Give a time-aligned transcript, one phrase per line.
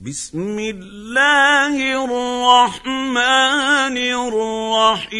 [0.00, 3.16] بسم الله الرحمن
[3.96, 5.16] الرحيم.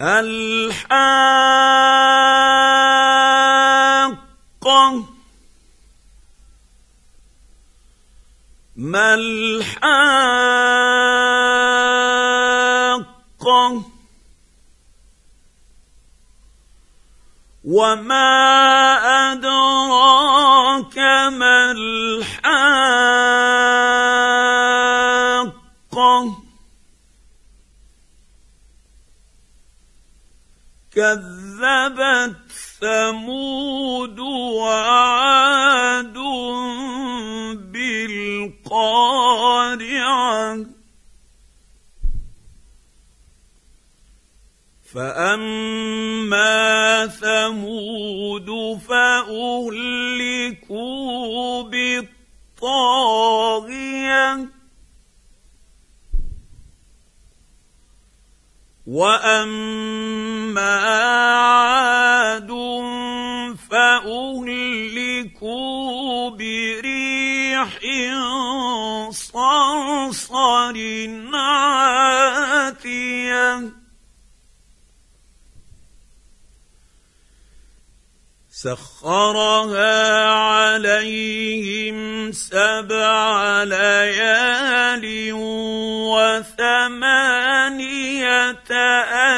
[0.00, 0.66] الحاقة.
[8.76, 10.76] ما الحاقة؟
[17.66, 18.22] وما
[19.32, 20.98] ادراك
[21.32, 22.86] ما الحاقه؟
[30.94, 32.36] كذبت
[32.80, 36.16] ثمود وعاد
[37.72, 38.76] بالقارعه.
[44.96, 46.56] فاما
[47.06, 50.02] ثمود فاهلكوا
[52.62, 52.96] بالطاغيه
[58.86, 62.50] واما عاد
[63.70, 65.10] فاهلكوا
[66.30, 67.78] بريح
[69.10, 70.76] صرصر
[78.66, 85.32] سخرها عليهم سبع ليال
[86.10, 87.46] وثمانية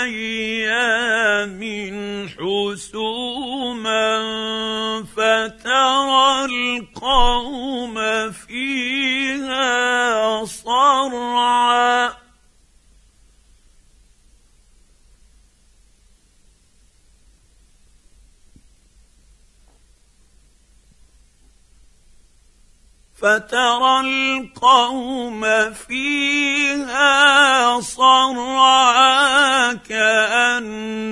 [0.02, 1.60] أيام
[2.38, 3.37] حسوما
[23.20, 25.42] فترى القوم
[25.74, 27.10] فيها
[27.80, 31.10] صرعا كأنهم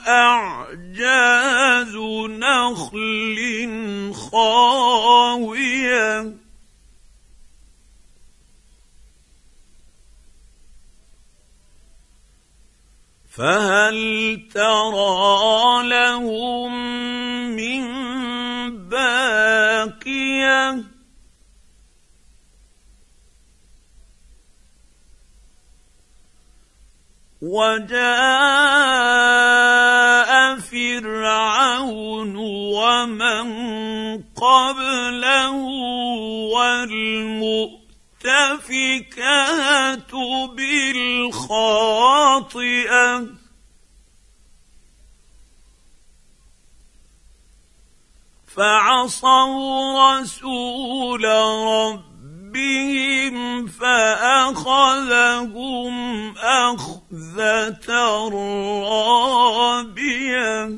[0.00, 1.96] أعجاز
[2.28, 3.38] نخل
[4.14, 6.04] خاوية.
[13.36, 13.98] فهل
[14.54, 16.73] ترى لهم
[27.54, 27.94] وجاء
[30.58, 32.36] فرعون
[32.74, 33.46] ومن
[34.34, 35.54] قبله
[36.54, 37.72] والمؤتفكات
[40.56, 41.84] بالخاطئة.
[48.56, 51.24] فعصوا رسول
[52.54, 55.14] ربهم فاخذهم
[56.38, 57.88] اخذه
[58.82, 60.70] رابيه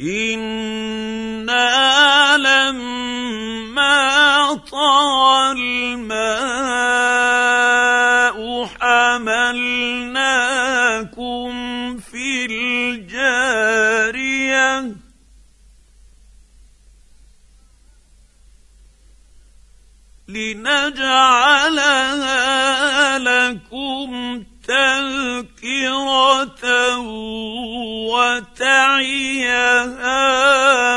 [0.00, 6.21] أنا لما طغى الماء
[21.82, 26.64] لنجعلها لكم تذكرة
[28.12, 29.40] وتعيها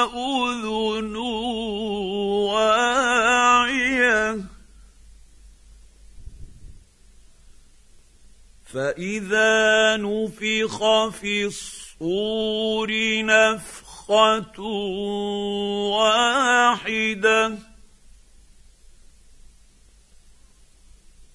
[0.03, 1.15] أذن
[2.55, 3.85] واعية.
[8.73, 12.91] فإذا نفخ في الصور
[13.25, 14.61] نفخة
[15.99, 17.57] واحدة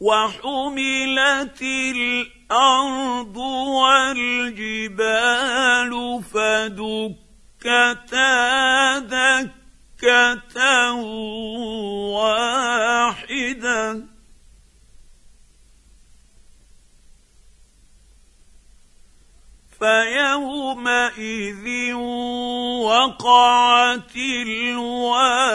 [0.00, 3.36] وحملت الأرض
[3.76, 5.12] والجبال
[6.32, 7.78] فدكتا
[8.98, 10.92] دكة
[12.16, 13.80] واحدة.
[19.78, 21.66] فيومئذ
[22.84, 25.50] وقعت الواقعة.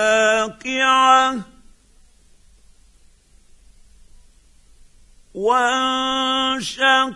[5.35, 7.11] وانشقت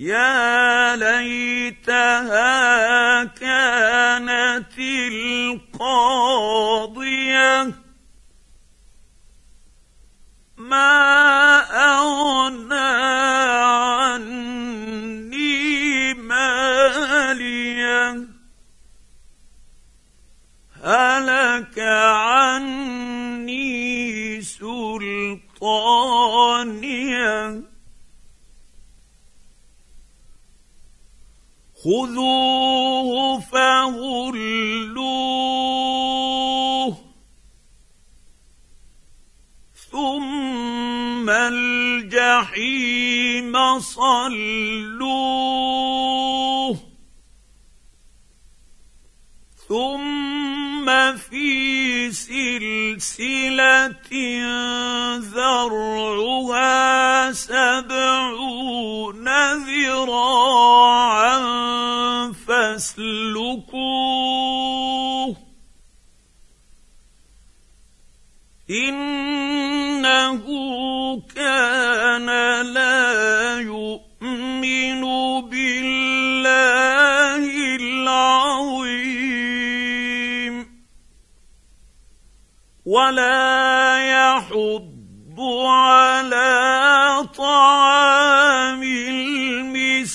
[0.00, 2.48] يا ليتها
[3.24, 4.78] كانت
[5.68, 6.12] القاضية.
[10.56, 12.74] ما أغنى
[14.00, 14.54] عني
[16.14, 18.26] مالية.
[20.82, 23.20] هلك عني
[24.40, 25.40] سلطانية.
[31.84, 35.00] خذوه فغلوه
[39.92, 42.74] ثم الجحيم
[43.80, 45.20] صلوه
[49.68, 53.60] ثم في سلسلة
[55.18, 56.80] ذرعها
[57.32, 59.28] سبعون
[59.66, 61.09] ذراعا
[68.90, 70.44] إنه
[71.36, 72.26] كان
[72.74, 75.00] لا يؤمن
[75.50, 77.42] بالله
[77.76, 79.10] العظيم
[82.86, 85.00] ولا يحض
[85.66, 90.10] على طعام المسكين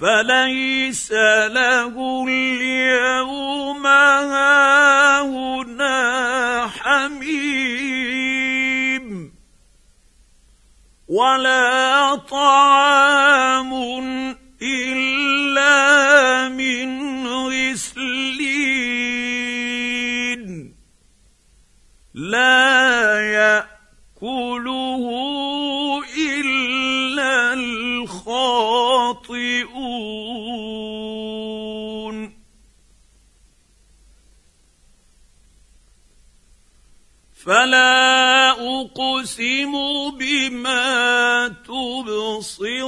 [0.00, 1.12] فليس
[1.52, 1.94] له
[11.20, 13.72] ولا طعام
[14.62, 15.76] إلا
[16.48, 16.88] من
[17.26, 18.80] غسلين.
[22.14, 25.04] لا يأكله
[26.18, 28.40] إلا الخاطئون.
[37.44, 38.09] فلا
[39.20, 39.72] اقسم
[40.18, 42.80] بما تبصرون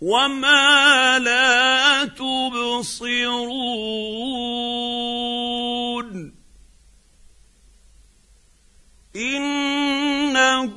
[0.00, 3.30] وما لا تبصرون
[9.16, 10.76] إنه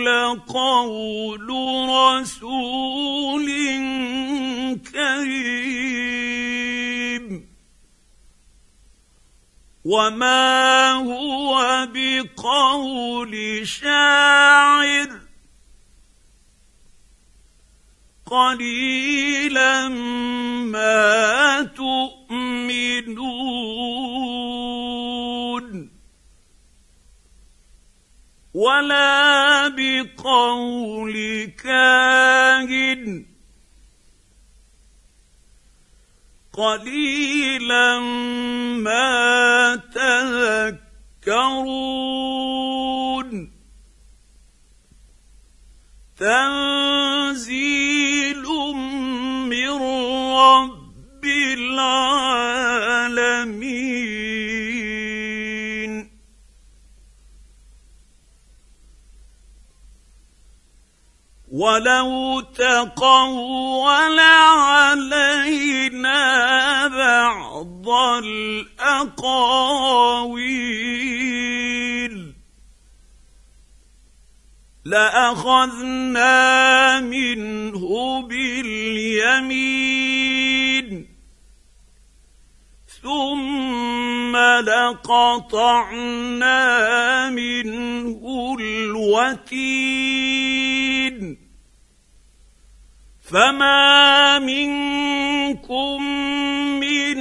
[0.00, 1.48] لقول
[1.90, 2.97] رسول
[9.88, 15.20] وما هو بقول شاعر
[18.26, 22.58] قليلا ما تؤمنون
[28.54, 31.16] ولا بقول
[31.64, 33.27] كاهن
[36.58, 37.98] قليلا
[38.82, 39.76] ما
[41.26, 41.68] تذكرون.
[61.58, 65.26] ولو تقول علينا
[66.86, 67.88] بعض
[68.24, 69.18] الأقاويل.
[74.84, 76.30] لأخذنا
[77.00, 79.68] منه باليمين.
[83.02, 85.90] ثم لقطعنا
[87.30, 90.57] منه الوتين.
[93.30, 96.02] فما منكم
[96.80, 97.18] من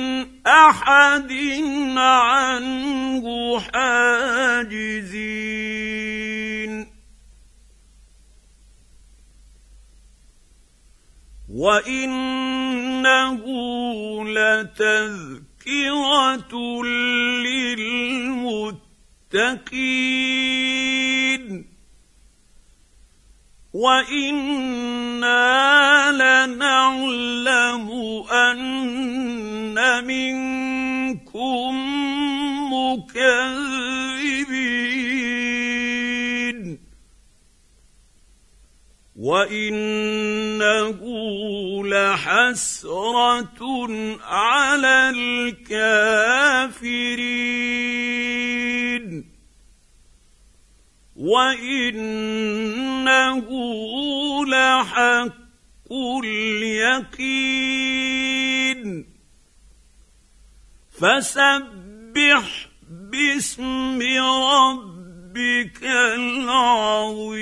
[0.48, 1.32] احد
[1.98, 5.28] عنه حاجزين
[11.50, 13.44] وانه
[14.26, 15.74] لتذكره
[17.44, 18.68] للمتقين
[25.24, 27.90] وأنا لنعلم
[28.32, 31.74] أن منكم
[32.74, 33.48] مكذبين.
[39.16, 41.00] وإنه
[41.88, 43.62] لحسرة
[44.24, 46.28] على الكافرين.
[51.16, 52.28] وإنه
[54.48, 55.48] لحق
[56.24, 57.98] اليقين
[60.92, 67.38] فسبح باسم ربك العظيم